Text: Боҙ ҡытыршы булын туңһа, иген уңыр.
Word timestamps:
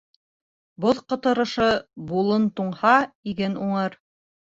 Боҙ 0.85 1.01
ҡытыршы 1.11 1.67
булын 2.13 2.47
туңһа, 2.61 2.95
иген 3.33 3.61
уңыр. 3.67 3.99